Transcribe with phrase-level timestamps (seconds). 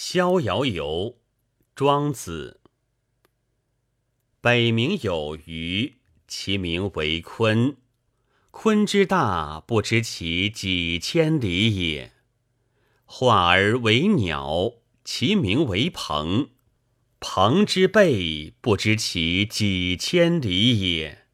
[0.00, 1.16] 逍遥游，
[1.74, 2.60] 庄子。
[4.40, 5.96] 北冥有鱼，
[6.28, 7.74] 其名为鲲。
[8.52, 12.12] 鲲之大，不知其几千里也。
[13.04, 14.74] 化而为鸟，
[15.04, 16.50] 其名为鹏。
[17.18, 21.26] 鹏之背，不知其几千里也。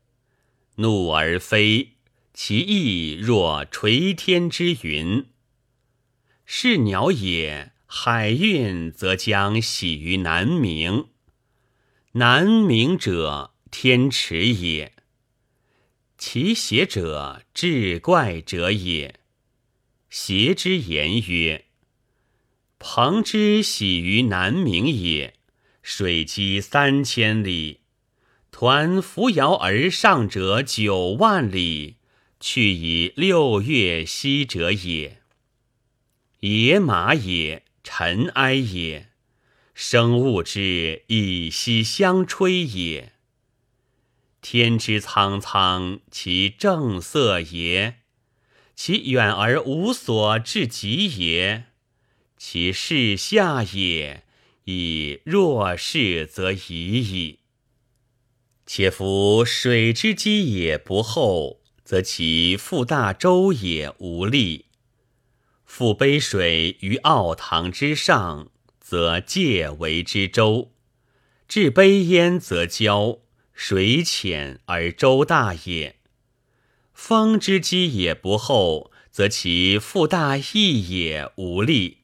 [0.76, 1.98] 怒而飞，
[2.32, 5.26] 其翼若垂天之云。
[6.46, 7.73] 是鸟也。
[7.96, 11.06] 海运则将徙于南冥。
[12.14, 14.92] 南冥者，天池也。
[16.18, 19.20] 其邪者，志怪者也。
[20.10, 21.66] 邪之言曰
[22.80, 25.34] ：“鹏之徙于南冥也，
[25.80, 27.82] 水击三千里，
[28.50, 31.98] 抟扶摇而上者九万里，
[32.40, 35.22] 去以六月息者也。
[36.40, 39.10] 野马也。”尘埃也，
[39.74, 43.12] 生物之以息相吹也。
[44.40, 47.96] 天之苍苍，其正色也；
[48.74, 51.66] 其远而无所至极也。
[52.38, 54.24] 其视下也，
[54.64, 57.40] 以若是则已矣。
[58.66, 64.64] 且夫水之积也不厚，则其覆大舟也无力。
[65.76, 70.70] 覆杯水于奥堂之上，则介为之舟；
[71.48, 73.18] 置杯焉，则交。
[73.52, 75.96] 水浅而舟大也。
[76.92, 81.98] 风之积也不厚，则其覆大翼也无力。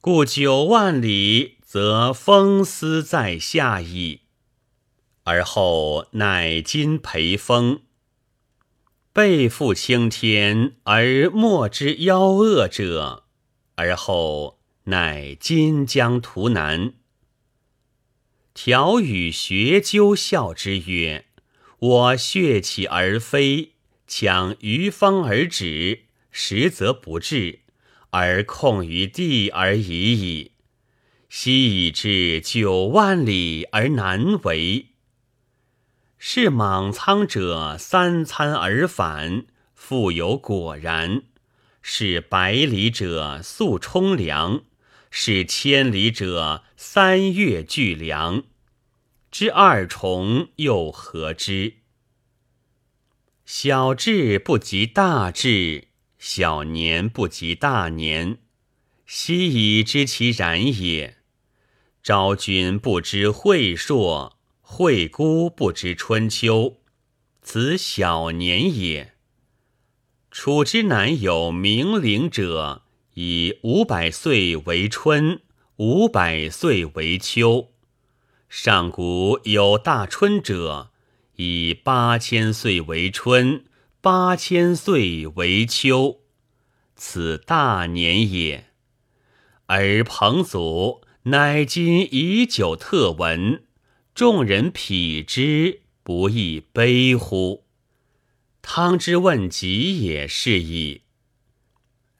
[0.00, 4.22] 故九万里，则风思在下矣。
[5.22, 7.82] 而后乃今培风。
[9.20, 13.24] 背负青天而莫之夭恶者，
[13.74, 16.94] 而后乃今将图南。
[18.54, 21.26] 条与学究笑之曰
[21.80, 23.72] ：“我血起而飞，
[24.06, 27.58] 强于风而止，实则不至，
[28.12, 30.52] 而控于地而已矣。
[31.28, 34.86] 昔已至九万里而难为。”
[36.22, 41.22] 是莽苍者三餐而返，复有果然；
[41.80, 44.62] 是百里者速冲凉，
[45.10, 48.42] 是千里者三月聚凉。
[49.30, 51.76] 之二重又何之？
[53.46, 55.88] 小智不及大智，
[56.18, 58.36] 小年不及大年。
[59.06, 61.16] 昔已知其然也。
[62.02, 64.39] 昭君不知晦朔。
[64.72, 66.76] 惠姑不知春秋，
[67.42, 69.14] 此小年也。
[70.30, 72.82] 楚之南有冥灵者，
[73.14, 75.40] 以五百岁为春，
[75.78, 77.72] 五百岁为秋；
[78.48, 80.92] 上古有大春者，
[81.34, 83.64] 以八千岁为春，
[84.00, 86.20] 八千岁为秋，
[86.94, 88.68] 此大年也。
[89.66, 93.64] 而彭祖乃今以久特闻。
[94.14, 97.64] 众人匹之，不亦悲乎？
[98.60, 101.02] 汤之问疾也是矣。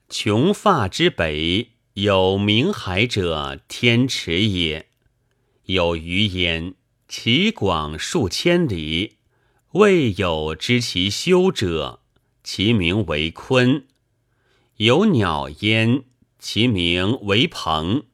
[0.09, 4.89] 穷发之北，有冥海者，天池也。
[5.65, 6.75] 有鱼焉，
[7.07, 9.19] 其广数千里，
[9.73, 12.01] 未有知其修者，
[12.43, 13.85] 其名为鲲。
[14.77, 16.05] 有鸟焉，
[16.39, 18.05] 其名为鹏，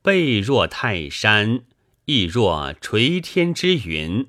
[0.00, 1.64] 背若泰山。
[2.10, 4.26] 亦若垂天之云，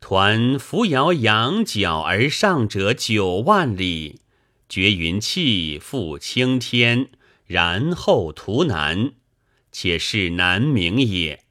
[0.00, 4.20] 抟扶摇仰角而上者九万里，
[4.68, 7.10] 绝云气，覆青天，
[7.46, 9.14] 然后图南，
[9.72, 11.42] 且是南冥也。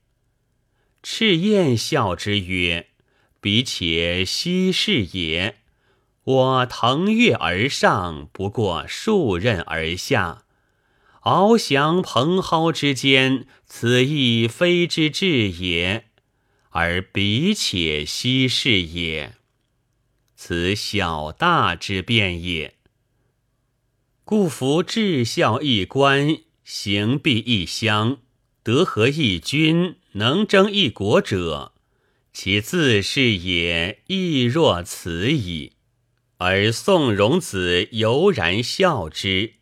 [1.03, 2.88] 赤焰笑之曰
[3.41, 5.57] ：“彼且奚是也？
[6.23, 10.45] 我腾跃而上，不过数仞而下。”
[11.27, 16.03] 翱翔蓬蒿之间，此亦非之至也；
[16.69, 19.33] 而彼且奚是也？
[20.38, 22.75] 此小大之变也。
[24.24, 28.19] 故夫至孝一官，行必一乡，
[28.63, 31.73] 德合一君，能争一国者，
[32.31, 35.73] 其自是也亦若此矣。
[36.38, 39.56] 而宋荣子犹然笑之。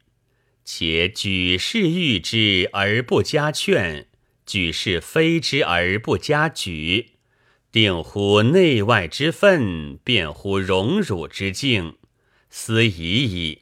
[0.65, 4.07] 且举世誉之而不加劝，
[4.47, 7.11] 举世非之而不加举，
[7.71, 11.97] 定乎内外之分，辩乎荣辱之境，
[12.49, 13.61] 斯已矣。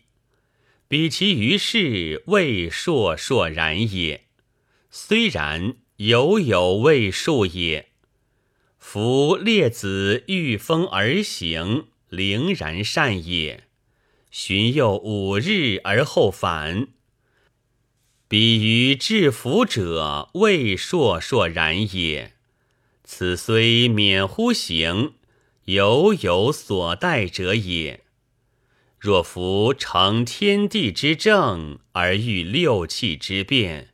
[0.88, 4.26] 彼其于世，未硕硕然也。
[4.90, 7.90] 虽然犹有未数也。
[8.80, 13.64] 夫列子御风而行，凌然善也。
[14.36, 16.88] 寻又五日而后返。
[18.28, 22.34] 比于至福者，未硕硕然也。
[23.04, 25.14] 此虽免乎行，
[25.66, 28.02] 犹有所待者也。
[28.98, 33.90] 若夫成天地之正，而欲六气之变，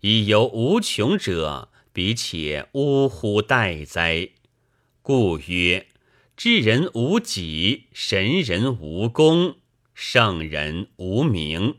[0.00, 4.28] 以有无穷者，彼且呜呼待哉！
[5.00, 5.86] 故曰：
[6.36, 9.56] 智人无己，神人无功，
[10.00, 11.78] 圣人无名。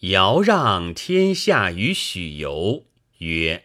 [0.00, 2.86] 尧让天下于许由，
[3.18, 3.62] 曰：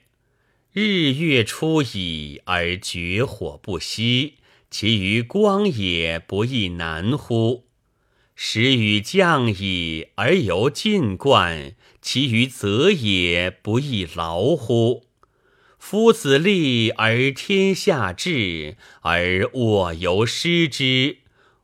[0.72, 4.36] 日月出矣，而绝火不息。
[4.70, 7.66] 其于光也不亦难乎？
[8.36, 15.08] 时雨降矣，而犹进灌；其于泽也不亦劳乎？
[15.80, 21.19] 夫子立而天下治，而我犹失之。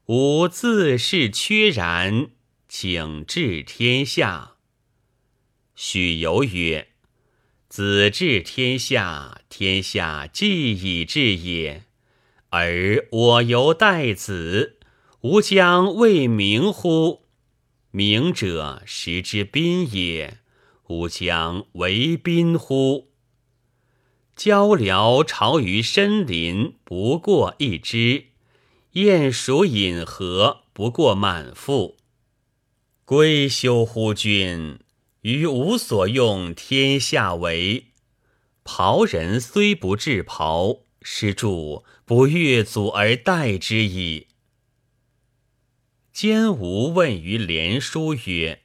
[0.07, 2.28] 吾自是缺然，
[2.68, 4.52] 请治天下。
[5.74, 6.90] 许由曰
[7.68, 11.86] ：“子治天下，天下既已治也。”
[12.52, 14.78] 而我犹待子，
[15.22, 17.24] 吾将为明乎？
[17.90, 20.38] 明者，时之宾也。
[20.90, 23.10] 吾将为宾乎？
[24.36, 28.35] 交辽巢于深林，不过一枝；
[28.95, 31.97] 鼹鼠饮河，不过满腹。
[33.03, 34.80] 归休乎君！
[35.24, 37.88] 于无所用，天下为。
[38.63, 40.83] 袍人虽不至袍。
[41.01, 44.27] 施主不越祖而待之矣。
[46.13, 48.62] 兼吾问于连书曰：“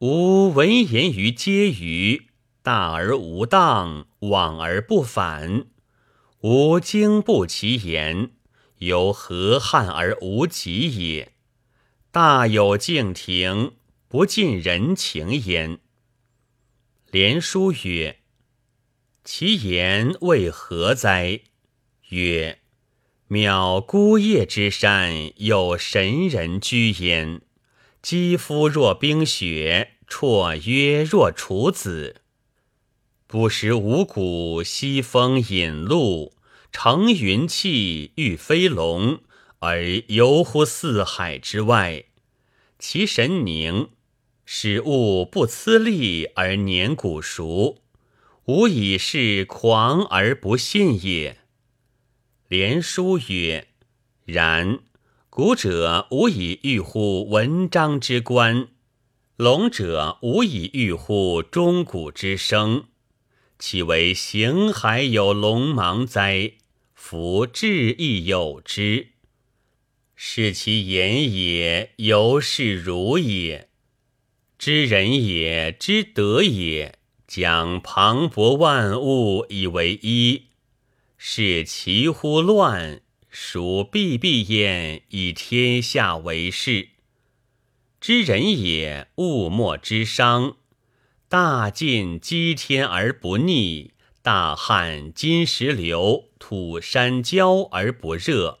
[0.00, 2.28] 吾闻言于嗟余，
[2.62, 5.66] 大而无当，往而不返。
[6.40, 8.30] 吾经不其言，
[8.78, 11.32] 由何憾而无极也？
[12.10, 13.72] 大有敬庭，
[14.08, 15.78] 不近人情焉。”
[17.10, 18.18] 连书曰。
[19.24, 21.40] 其言为何哉？
[22.10, 22.60] 曰：
[23.28, 27.40] 渺孤叶之山，有神人居焉。
[28.00, 32.22] 肌肤若冰雪，绰约若处子。
[33.26, 36.35] 不食五谷，西风饮露，
[36.78, 39.20] 乘云气，御飞龙，
[39.60, 42.04] 而游乎四海之外。
[42.78, 43.88] 其神宁，
[44.44, 47.78] 使物不呲力而年古熟。
[48.44, 51.38] 吾以是狂而不信也。
[52.46, 53.68] 连书曰
[54.26, 54.80] ：“然。
[55.30, 58.68] 古者无以喻乎文章之观，
[59.36, 62.84] 龙者无以喻乎钟鼓之声。
[63.58, 66.52] 岂为形骸有龙芒哉？
[67.08, 69.10] 夫志亦有之。
[70.16, 73.68] 是其言也，犹是如也。
[74.58, 76.98] 知人也，知德也。”
[77.28, 80.46] 将磅礴万物以为一，
[81.16, 83.02] 是其乎乱？
[83.30, 86.88] 孰必必焉以天下为事？
[88.00, 90.56] 知人也，物莫之伤。
[91.28, 93.92] 大尽积天而不逆，
[94.26, 98.58] 大旱金石流，土山焦而不热。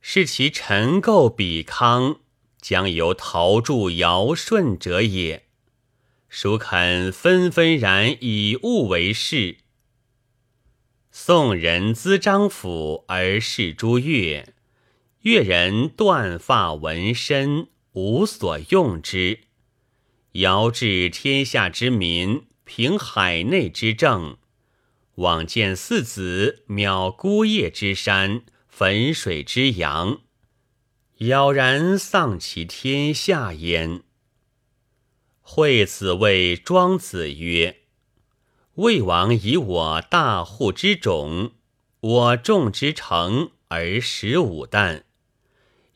[0.00, 2.20] 是其尘垢比康，
[2.60, 5.46] 将由陶铸尧舜者也。
[6.28, 9.56] 孰肯纷纷然以物为事？
[11.10, 14.54] 宋人资张府而视诸越，
[15.22, 19.40] 越人断发纹身，无所用之。
[20.34, 24.36] 尧治天下之民，平海内之政。
[25.20, 30.22] 往见四子，渺孤叶之山，汾水之阳，
[31.18, 34.02] 杳然丧其天下焉。
[35.42, 37.82] 惠子谓庄子曰
[38.76, 41.52] ：“魏王以我大户之种，
[42.00, 45.04] 我种之成而食五担，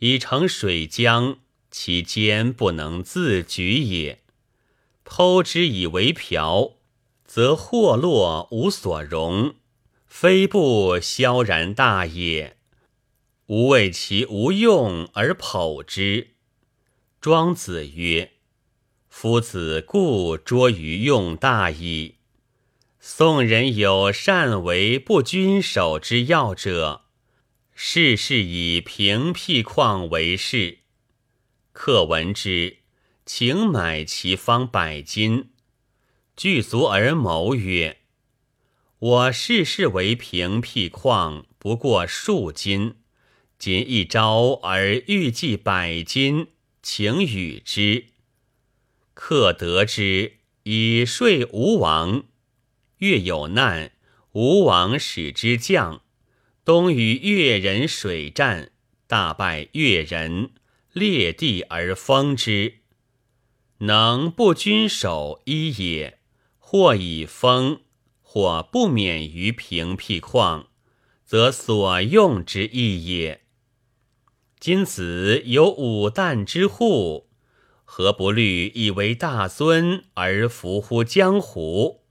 [0.01, 1.39] 以成水浆，
[1.71, 4.21] 其间不能自举也。
[5.03, 6.73] 偷之以为瓢，
[7.25, 9.55] 则祸落无所容，
[10.07, 12.57] 非不萧然大也。
[13.47, 16.31] 吾为其无用而剖之。”
[17.21, 18.33] 庄子曰。
[19.09, 22.17] 夫子故拙于用大矣。
[22.99, 27.03] 宋人有善为不君守之要者，
[27.75, 30.81] 事事以平辟旷为事。
[31.73, 32.79] 客闻之，
[33.25, 35.51] 请买其方百金。
[36.37, 37.99] 具足而谋曰
[38.99, 42.97] ：“我世世为平辟旷，不过数金。
[43.57, 46.49] 今一朝而欲计百金，
[46.83, 48.07] 请与之。
[49.15, 52.25] 客得之，以说吴王。
[52.99, 53.93] 越有难，
[54.33, 56.03] 吴王使之将。
[56.65, 58.73] 东与越人水战，
[59.07, 60.51] 大败越人，
[60.93, 62.81] 裂地而封之。
[63.79, 66.19] 能不君守一也。”
[66.77, 67.83] 或以封，
[68.21, 70.65] 或不免于平辟旷，
[71.25, 73.43] 则所用之意也。
[74.59, 77.29] 今子有五旦之户，
[77.85, 82.03] 何不虑以为大尊而服乎江湖？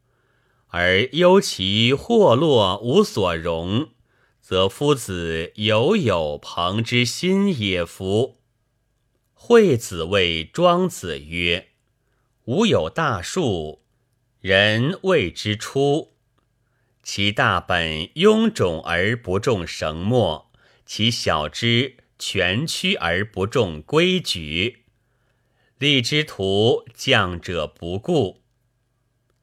[0.67, 3.89] 而忧其祸落无所容，
[4.39, 8.37] 则夫子犹有朋之心也夫。
[9.33, 11.71] 惠子谓庄子曰
[12.47, 13.81] ：“吾有大树。”
[14.43, 16.15] 人谓之出，
[17.01, 20.51] 其大本臃肿而不重绳墨，
[20.85, 24.83] 其小枝蜷曲而不重规矩。
[25.77, 28.41] 立之徒降者不顾。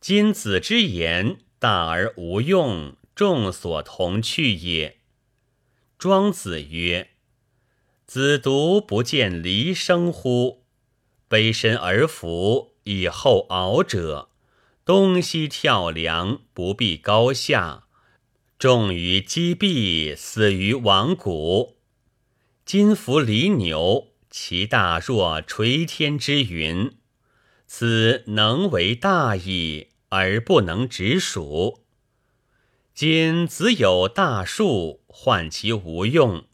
[0.02, 4.98] 今子之言大而无用，众所同去也。
[5.96, 7.08] 庄子曰
[8.04, 10.66] ：“子独不见离生乎？
[11.26, 14.26] 卑身而服，以后敖者。”
[14.90, 17.84] 东西跳梁，不必高下；
[18.58, 21.76] 重于击壁，死于王谷。
[22.64, 26.90] 今服离牛，其大若垂天之云。
[27.68, 31.84] 此能为大矣，而不能直属。
[32.92, 36.46] 今子有大树，患其无用，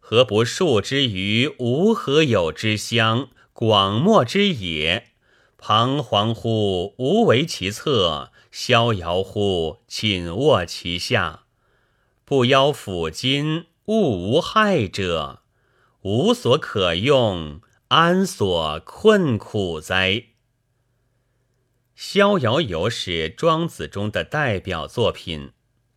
[0.00, 5.10] 何不树之于无何有之乡，广漠之野？
[5.66, 11.44] 彷徨乎无为其侧，逍遥乎寝卧其下。
[12.26, 15.40] 不邀抚今，物无害者，
[16.02, 20.10] 无所可用，安所困苦哉？
[21.94, 25.52] 《逍遥游》是庄子中的代表作品，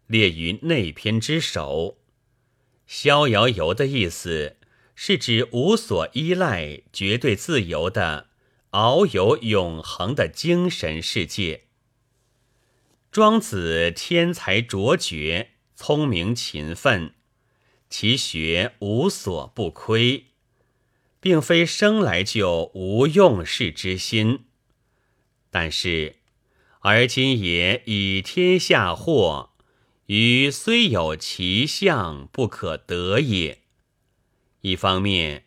[0.05, 1.97] 列于内篇之首。
[2.85, 4.55] 逍遥游的意思
[4.95, 8.26] 是指无所依赖、绝对自由的。
[8.71, 11.63] 遨游永恒的精神世界。
[13.09, 17.13] 庄子天才卓绝，聪明勤奋，
[17.89, 20.25] 其学无所不窥，
[21.19, 24.45] 并非生来就无用事之心。
[25.49, 26.17] 但是，
[26.81, 29.51] 而今也以天下祸，
[30.07, 33.63] 于虽有其相，不可得也。
[34.61, 35.45] 一方面，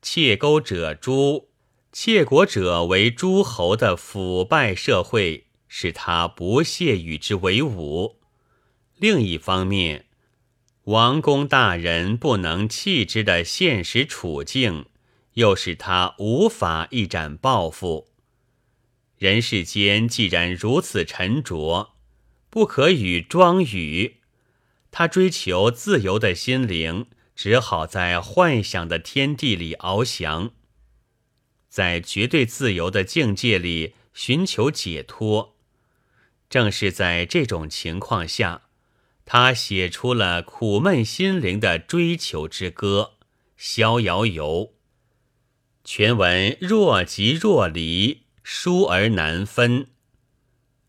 [0.00, 1.51] 窃钩者诛。
[1.92, 8.16] 窃国者为诸侯的腐败社会，使他不屑与之为伍；
[8.96, 10.06] 另一方面，
[10.84, 14.86] 王公大人不能弃之的现实处境，
[15.34, 18.08] 又使他无法一展抱负。
[19.18, 21.90] 人世间既然如此沉着，
[22.48, 24.16] 不可与庄语。
[24.90, 27.06] 他追求自由的心灵，
[27.36, 30.52] 只好在幻想的天地里翱翔。
[31.72, 35.56] 在绝对自由的境界里寻求解脱，
[36.50, 38.64] 正是在这种情况下，
[39.24, 43.12] 他写出了苦闷心灵的追求之歌
[43.56, 44.46] 《逍遥游》。
[45.82, 49.86] 全文若即若离，疏而难分。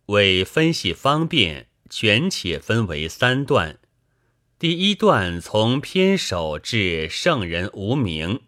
[0.07, 3.79] 为分析方便，全且分为三段。
[4.59, 8.41] 第一段从篇首至圣人无名。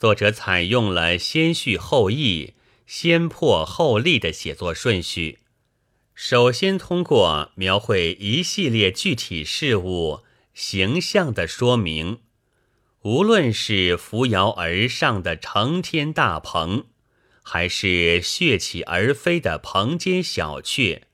[0.00, 2.54] 作者采用了先叙后议、
[2.86, 5.40] 先破后立的写作顺序，
[6.14, 10.22] 首先通过描绘一系列具体事物
[10.54, 12.20] 形象的说明，
[13.02, 16.86] 无论是扶摇而上的成天大鹏，
[17.42, 21.08] 还是血起而飞的蓬间小雀，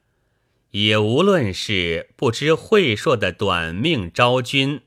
[0.70, 4.82] 也无论是不知晦朔的短命昭君。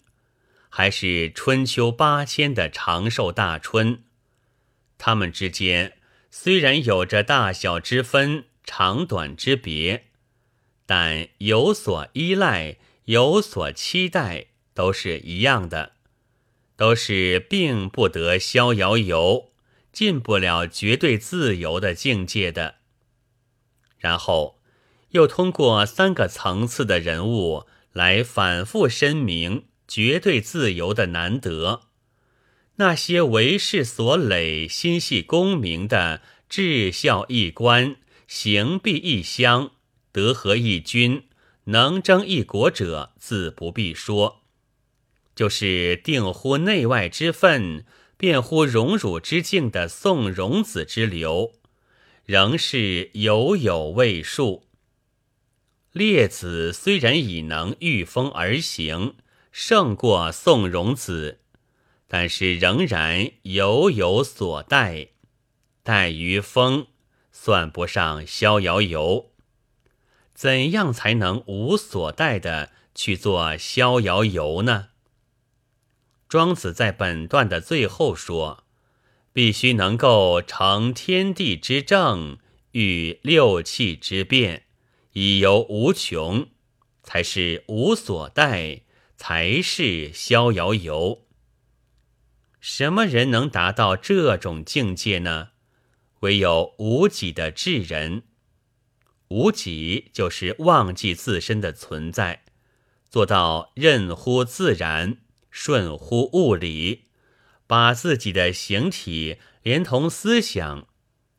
[0.70, 4.04] 还是春秋八千的长寿大春，
[4.98, 5.98] 他们之间
[6.30, 10.06] 虽然有着大小之分、长短之别，
[10.86, 15.94] 但有所依赖、有所期待，都是一样的，
[16.78, 19.52] 都是并不得逍遥游，
[19.92, 22.76] 进不了绝对自由的境界的。
[23.98, 24.60] 然后，
[25.10, 29.66] 又通过三个层次的人物来反复申明。
[29.90, 31.88] 绝对自由的难得，
[32.76, 37.96] 那些为世所累、心系功名的至孝一官、
[38.28, 39.72] 行必异乡，
[40.12, 41.24] 德合一君，
[41.66, 44.44] 能争一国者，自不必说。
[45.36, 47.84] 就是定乎内外之分，
[48.16, 51.54] 辩乎荣辱之境的宋荣子之流，
[52.26, 54.66] 仍是有有未数。
[55.92, 59.16] 列子虽然已能御风而行，
[59.52, 61.40] 胜过宋荣子，
[62.08, 65.10] 但是仍然犹有所待。
[65.84, 66.88] 待于风，
[67.32, 69.32] 算不上逍遥游。
[70.34, 74.90] 怎样才能无所待的去做逍遥游呢？
[76.28, 78.64] 庄子在本段的最后说
[79.34, 82.38] ：“必须能够成天地之正，
[82.74, 84.66] 与六气之变，
[85.14, 86.48] 以游无穷，
[87.02, 88.82] 才是无所待，
[89.20, 91.26] 才是逍遥游。
[92.62, 95.50] 什么人能达到这种境界呢？
[96.22, 98.24] 唯有无己的智人。
[99.28, 102.46] 无己就是忘记自身的存在，
[103.10, 105.18] 做到任乎自然。”
[105.52, 107.06] 顺乎物理，
[107.66, 110.88] 把自己的形体连同思想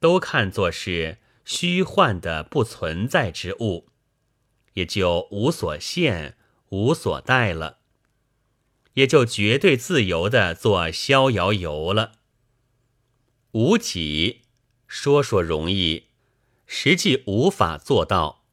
[0.00, 3.88] 都看作是虚幻的不存在之物，
[4.74, 6.36] 也就无所限、
[6.70, 7.78] 无所待了，
[8.94, 12.12] 也就绝对自由的做逍遥游了。
[13.52, 14.42] 无己，
[14.86, 16.06] 说说容易，
[16.66, 18.44] 实际无法做到。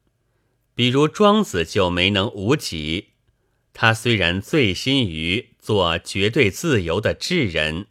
[0.75, 3.09] 比如庄子就没能无己。
[3.73, 7.87] 他虽然醉心于做绝对自由的智人，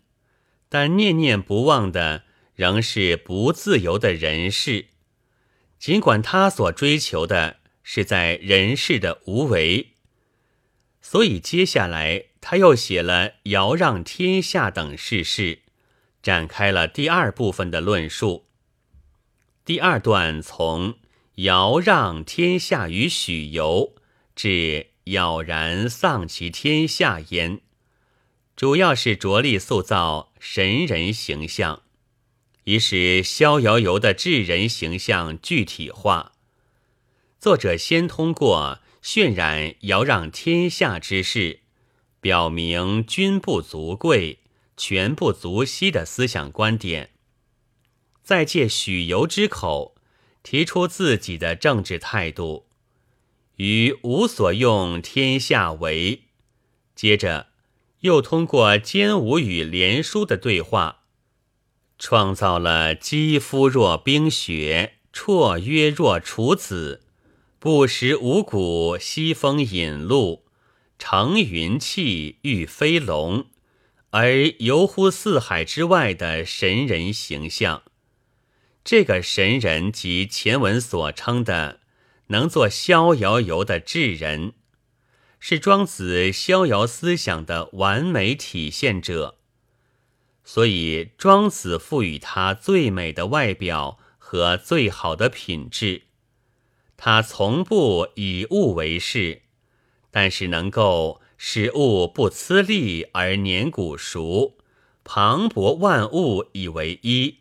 [0.69, 4.87] 但念念不忘的仍是不自由的人世。
[5.79, 9.93] 尽管他所追求的是在人世的无为，
[11.09, 15.61] 所以接下来他又写了“尧让天下”等事事，
[16.21, 18.49] 展开了第二部分的论述。
[19.65, 20.97] 第二段从
[21.47, 23.95] “尧让天下”于许由
[24.35, 24.89] 至。
[25.05, 27.61] 杳然丧其天下焉，
[28.57, 31.85] 主要是着力塑造神人形象，
[32.65, 36.33] 以使逍遥游的智人形象具体化。
[37.39, 41.61] 作者先通过渲染尧让天下之事，
[42.21, 44.41] 表明君不足贵，
[44.77, 47.11] 权不足惜的思想观点，
[48.25, 49.95] 再借许由之口
[50.43, 52.67] 提出自己的政治态度。
[53.59, 56.25] 于无所用天下为，
[56.97, 57.51] 接着
[58.01, 61.05] 又通过坚武与连书的对话，
[61.97, 67.06] 创造了肌肤若冰雪，绰约若处子，
[67.67, 70.45] 不食五谷，西风引路，
[71.01, 73.47] 乘云气，御飞龙，
[74.11, 77.83] 而游乎四海之外的神人形象。
[78.85, 81.81] 这个神人即前文所称的。
[82.29, 84.53] 能做逍遥游的智人，
[85.41, 89.41] 是庄子逍遥思想的完美体现者，
[90.45, 96.06] 所以庄子赋予他最美的外表和最好的品质。
[96.97, 99.43] 他从不以物为事，
[100.11, 104.57] 但是能够使物不呲力而年古熟，
[105.03, 107.37] 磅礴万物以为一，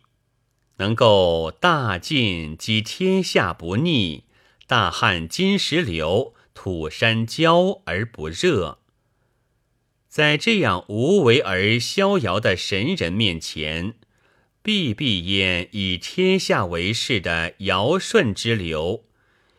[0.76, 4.24] 能够大尽积天下不逆。
[4.66, 8.78] 大旱金石流，土山焦而不热。
[10.08, 13.94] 在这样无为而逍遥的神人面前，
[14.62, 19.04] 闭闭眼以天下为事的尧舜之流，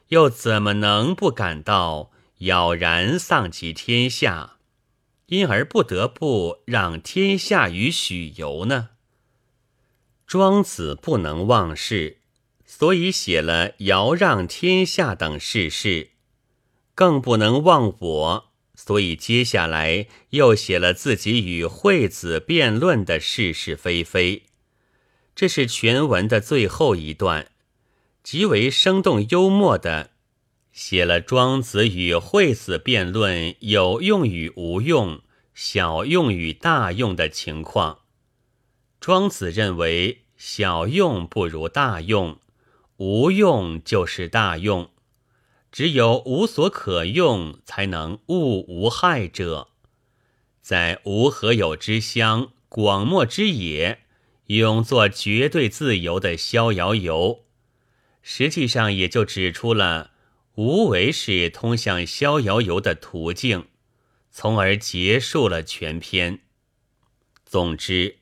[0.09, 4.57] 又怎么能不感到杳然丧及天下，
[5.27, 8.89] 因而不得不让天下于许由呢？
[10.25, 12.17] 庄子不能忘事。
[12.69, 16.09] 所以写了尧让天下等事事，
[16.93, 18.51] 更不能忘我。
[18.75, 24.43] 所以接下来又写了自己与惠子辩论的是是非非。
[25.33, 27.51] 这是全文的最后一段，
[28.29, 30.09] 极为生动幽默的
[30.73, 35.21] 写了庄子与惠子辩论有用与无用、
[35.55, 37.99] 小用与大用的情况。
[38.99, 42.41] 庄子认为小用不如大用。
[42.97, 44.89] 无用就是大用，
[45.71, 49.69] 只有无所可用，才能物无害者。
[50.61, 53.99] 在无何有之乡、广漠之野，
[54.47, 57.45] 永做绝对自由的逍遥游，
[58.29, 60.11] 实际上也就指出了
[60.55, 63.67] 无为是通向逍遥游的途径，
[64.29, 66.41] 从而结束了全篇。
[67.45, 68.17] 总之，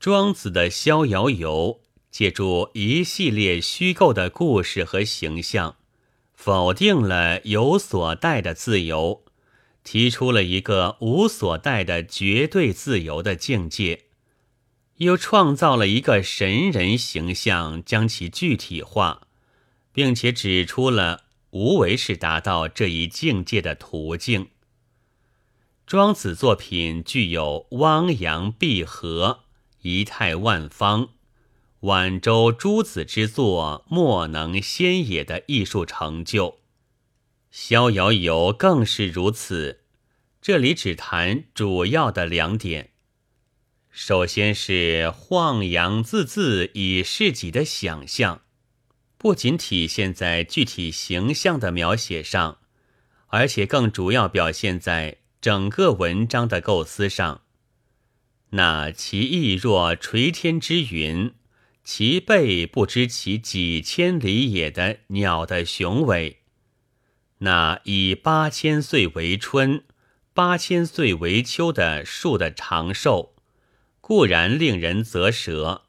[0.00, 1.80] 庄子的逍遥游。
[2.10, 5.76] 借助一系列虚构的故事和形象，
[6.34, 9.22] 否定了有所待的自由，
[9.84, 14.06] 提出了一个无所待的绝对自由的境界，
[15.00, 19.22] 又创造了一个神人形象，将其具体化，
[19.92, 24.48] 并且指出了无为是达到这一境界的途径。
[25.86, 29.44] 庄子作品具有汪洋碧河、
[29.80, 31.08] 仪态万方。
[31.80, 36.48] 晚周诸子之作，莫能先也的艺术成就，
[37.50, 39.80] 《逍遥游》更是如此。
[40.42, 42.90] 这里只谈主要的两点：
[43.90, 48.42] 首先是晃洋字字以示己的想象，
[49.18, 52.58] 不仅体现在具体形象的描写上，
[53.26, 57.42] 而且更主要表现在整个文章的构思上。
[58.50, 61.34] 那其意若垂天之云。
[61.82, 66.42] 其背不知其几千里也的鸟的雄伟，
[67.38, 69.82] 那以八千岁为春，
[70.32, 73.34] 八千岁为秋的树的长寿，
[74.10, 75.82] 固然令人啧舌，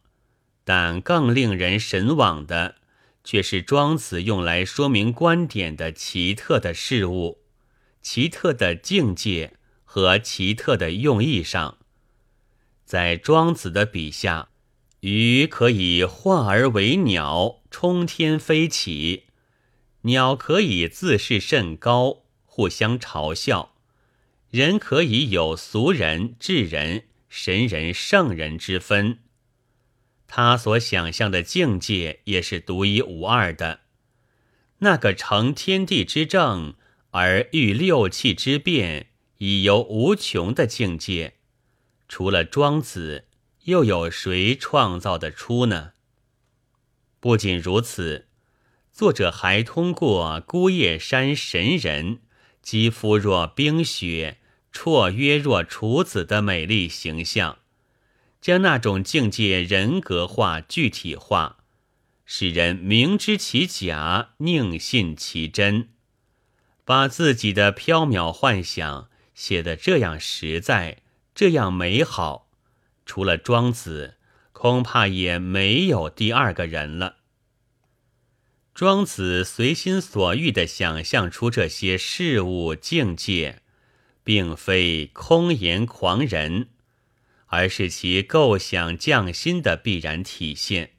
[0.63, 2.75] 但更令人神往的，
[3.23, 7.39] 却是庄子用来说明观点的奇特的事物、
[8.03, 9.53] 奇特的境界
[9.83, 11.79] 和奇特的用意上，
[12.85, 14.49] 在庄子的笔下。
[14.99, 19.23] 鱼可以化而为鸟，冲天飞起；
[20.01, 23.71] 鸟可以自视甚高，互相嘲笑；
[24.51, 29.19] 人可以有俗人、智人、神人、圣人之分。
[30.27, 33.79] 他所想象的境界也是独一无二的。
[34.79, 36.75] 那个成天地之正
[37.11, 41.35] 而御六气之变，已有无穷的境界，
[42.07, 43.25] 除了庄子。
[43.65, 45.91] 又有谁创造得出呢？
[47.19, 48.27] 不仅如此，
[48.91, 52.21] 作者还通过孤叶山神人
[52.63, 54.39] 肌肤若冰雪、
[54.73, 57.59] 绰约若处子的美丽形象，
[58.39, 61.57] 将那种境界人格化、具体化，
[62.25, 65.89] 使人明知其假，宁信其真，
[66.85, 70.99] 把自己的缥缈幻想写得这样实在，
[71.35, 72.49] 这样美好。
[73.05, 74.15] 除了庄子，
[74.53, 77.17] 恐怕也没有第二个人了。
[78.73, 83.60] 庄子随心所欲地想象出这些事物境界，
[84.23, 86.69] 并非空言狂人，
[87.47, 90.91] 而是其构想匠心的必然体现。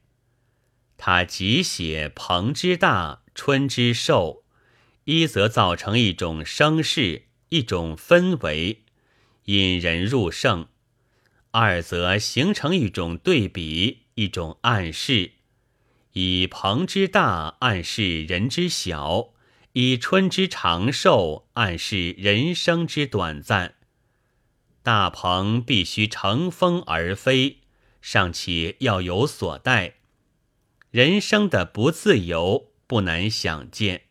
[0.96, 4.44] 他即写鹏之大，春之寿，
[5.04, 8.82] 一则造成一种声势，一种氛围，
[9.46, 10.68] 引人入胜。
[11.50, 15.32] 二则形成一种对比，一种暗示，
[16.12, 19.34] 以鹏之大暗示人之小，
[19.72, 23.76] 以春之长寿暗示人生之短暂。
[24.82, 27.60] 大鹏必须乘风而飞，
[28.00, 29.94] 尚且要有所待。
[30.90, 34.02] 人生的不自由不难想见。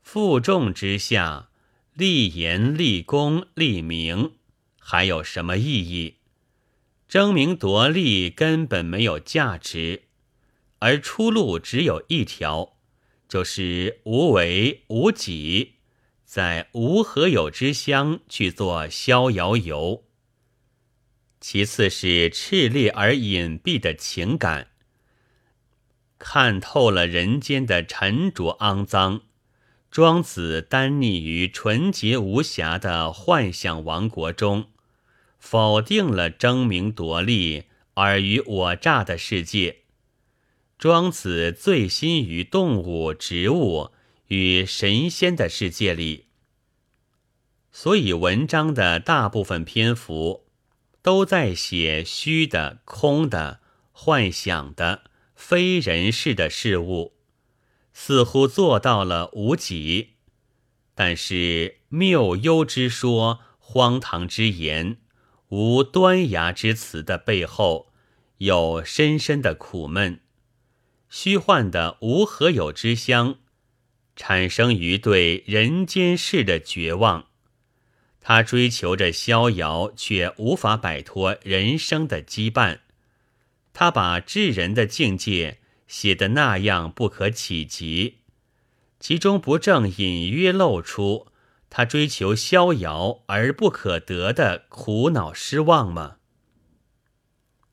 [0.00, 1.50] 负重之下，
[1.92, 4.32] 立言、立功、立名，
[4.78, 6.16] 还有什么意义？
[7.06, 10.04] 争名夺利根本没有价值，
[10.78, 12.76] 而出路只有一条，
[13.30, 15.74] 就是无为无己，
[16.24, 20.02] 在无何有之乡去做逍遥游。
[21.40, 24.72] 其次是炽烈而隐蔽的情感，
[26.18, 29.20] 看透了人间的沉着肮脏。
[29.92, 34.70] 庄子单溺于纯洁无瑕的幻想王国中。
[35.38, 39.79] 否定了争名夺利、尔虞我诈的世界。
[40.80, 43.90] 庄子醉心于动物、植物
[44.28, 46.28] 与神仙的世界里，
[47.70, 50.46] 所以文章的大部分篇幅
[51.02, 53.60] 都在写虚的、空的、
[53.92, 55.02] 幻想的、
[55.34, 57.12] 非人世的事物，
[57.92, 60.14] 似乎做到了无己。
[60.94, 64.96] 但是谬幽之说、荒唐之言。
[65.50, 67.92] 无端崖之词的背后，
[68.38, 70.22] 有深深的苦闷。
[71.10, 73.38] 虚幻的无何有之乡，
[74.14, 77.26] 产生于对人间事的绝望。
[78.20, 82.78] 他追求着逍遥，却无法摆脱人生的羁绊。
[83.72, 88.18] 他把智人的境界写得那样不可企及，
[89.00, 91.26] 其中不正隐约露出？
[91.68, 96.18] 他追求逍遥而不可得的苦恼失望吗？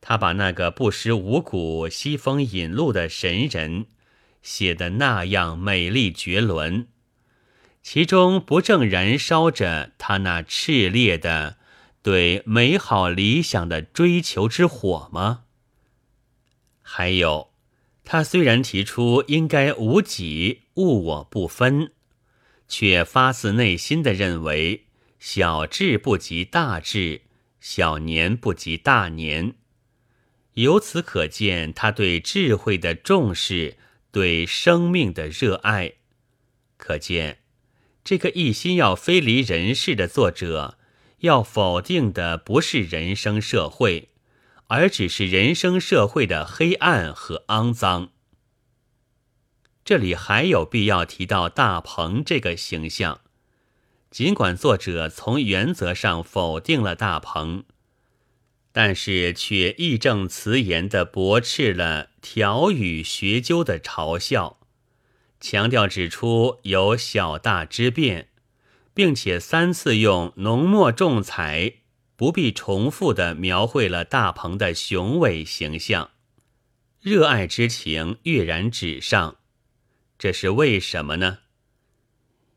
[0.10, 3.88] 他把那个不识五谷、西风引路的神人
[4.41, 6.88] 写得那样美丽绝伦，
[7.84, 11.58] 其中不正燃烧着他那炽烈的
[12.02, 15.43] 对美好理想的追求之火吗？
[16.82, 17.50] 还有，
[18.06, 21.91] 他虽然提出应该无己、物我不分，
[22.70, 24.86] 却发自内心的认为
[25.20, 27.24] 小智不及大智，
[27.60, 29.56] 小年不及大年。
[30.58, 33.78] 由此可见，他对智慧的重视，
[34.12, 35.93] 对生命的热爱。
[36.78, 37.43] 可见，
[38.04, 40.80] 这个一心要飞离人世的作者，
[41.20, 44.10] 要否定的不是人生社会，
[44.65, 48.10] 而只是人生社会的黑暗和肮脏。
[49.86, 53.22] 这里还有必要提到大鹏这个形象，
[54.10, 57.63] 尽管作者从原则上否定了大鹏。
[58.78, 64.60] 但是却义正辞严地驳斥了条语学究的嘲笑，
[65.40, 68.28] 强调指出有小大之变，
[68.94, 71.74] 并且三次用浓墨重彩、
[72.16, 76.12] 不必重复地描绘了大鹏的雄伟形象，
[77.02, 79.38] 热爱之情跃然纸上。
[80.20, 81.40] 这是为什么呢？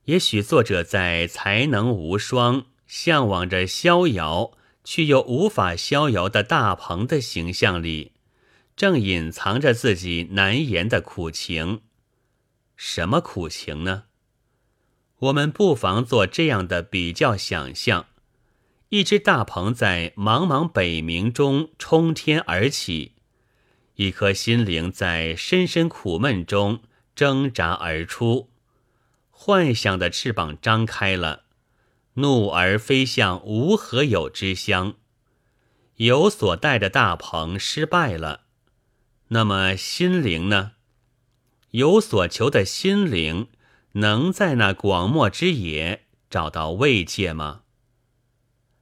[0.04, 4.58] 也许作者在才能无双，向往着逍遥。
[4.84, 8.12] 却又无法逍遥的大鹏的形象里，
[8.74, 11.82] 正隐藏着自己难言的苦情。
[12.76, 14.04] 什么苦情呢？
[15.18, 18.06] 我们不妨做这样的比较想象：
[18.88, 23.12] 一只大鹏在茫茫北冥中冲天而起，
[23.96, 26.80] 一颗心灵在深深苦闷中
[27.14, 28.48] 挣扎而出，
[29.30, 31.44] 幻想的翅膀张开了。
[32.20, 34.94] 怒而飞向无何有之乡，
[35.96, 38.42] 有所带的大鹏失败了。
[39.28, 40.72] 那么心灵呢？
[41.70, 43.48] 有所求的心灵
[43.92, 47.62] 能在那广漠之野找到慰藉吗？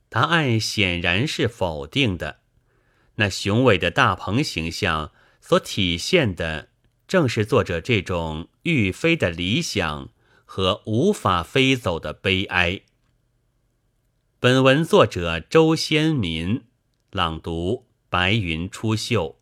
[0.09, 2.41] 答案显然是否定的。
[3.17, 6.69] 那雄伟的大鹏形象所体现的，
[7.07, 10.09] 正是作者这种欲飞的理想
[10.47, 12.83] 和无法飞走的悲哀。
[14.41, 16.63] 本文作者周先民
[17.11, 19.35] 朗读：白云出岫。